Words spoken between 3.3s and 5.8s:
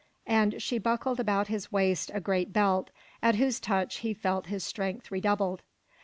whose touch he felt his strength redoubled.